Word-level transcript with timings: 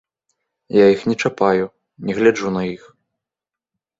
Я 0.75 0.85
іх 0.93 1.01
не 1.09 1.15
чапаю, 1.27 1.65
не 2.09 2.17
гляджу 2.19 2.49
на 2.57 2.63
іх. 2.73 2.83